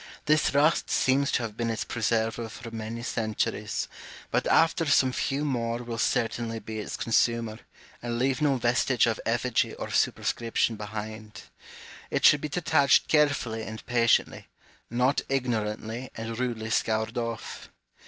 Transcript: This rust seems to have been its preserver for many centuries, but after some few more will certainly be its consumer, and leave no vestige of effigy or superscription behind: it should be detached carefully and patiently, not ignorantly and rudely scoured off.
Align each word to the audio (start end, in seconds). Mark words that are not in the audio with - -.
This 0.25 0.55
rust 0.55 0.89
seems 0.89 1.31
to 1.33 1.43
have 1.43 1.55
been 1.55 1.69
its 1.69 1.83
preserver 1.83 2.49
for 2.49 2.71
many 2.71 3.03
centuries, 3.03 3.87
but 4.31 4.47
after 4.47 4.83
some 4.87 5.11
few 5.11 5.45
more 5.45 5.83
will 5.83 5.99
certainly 5.99 6.57
be 6.57 6.79
its 6.79 6.97
consumer, 6.97 7.59
and 8.01 8.17
leave 8.17 8.41
no 8.41 8.55
vestige 8.55 9.05
of 9.05 9.19
effigy 9.27 9.75
or 9.75 9.91
superscription 9.91 10.75
behind: 10.75 11.43
it 12.09 12.25
should 12.25 12.41
be 12.41 12.49
detached 12.49 13.07
carefully 13.09 13.61
and 13.61 13.85
patiently, 13.85 14.47
not 14.89 15.21
ignorantly 15.29 16.09
and 16.17 16.39
rudely 16.39 16.71
scoured 16.71 17.15
off. 17.19 17.69